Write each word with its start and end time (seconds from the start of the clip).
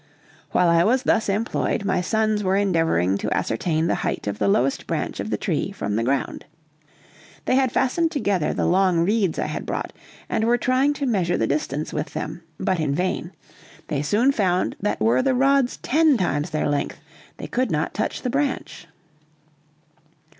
While 0.49 0.67
I 0.67 0.83
was 0.83 1.03
thus 1.03 1.29
employed 1.29 1.85
my 1.85 2.01
sons 2.01 2.43
were 2.43 2.55
endeavoring 2.57 3.19
to 3.19 3.31
ascertain 3.37 3.85
the 3.85 3.93
height 4.01 4.25
of 4.25 4.39
the 4.39 4.47
lowest 4.47 4.87
branch 4.87 5.19
of 5.19 5.29
the 5.29 5.37
tree 5.37 5.71
from 5.71 5.95
the 5.95 6.01
ground. 6.03 6.45
They 7.45 7.53
had 7.53 7.71
fastened 7.71 8.09
together 8.09 8.51
the 8.51 8.65
long 8.65 9.01
reeds 9.05 9.37
I 9.37 9.45
had 9.45 9.63
brought, 9.63 9.93
and 10.27 10.45
were 10.45 10.57
trying 10.57 10.93
to 10.93 11.05
measure 11.05 11.37
the 11.37 11.45
distance 11.45 11.93
with 11.93 12.15
them, 12.15 12.41
but 12.59 12.79
in 12.79 12.95
vain; 12.95 13.31
they 13.89 14.01
soon 14.01 14.31
found 14.31 14.75
that 14.79 14.99
were 14.99 15.21
the 15.21 15.35
rods 15.35 15.77
ten 15.77 16.17
times 16.17 16.49
their 16.49 16.67
length 16.67 16.99
they 17.37 17.45
could 17.45 17.69
not 17.69 17.93
touch 17.93 18.23
the 18.23 18.31
branch. 18.31 18.87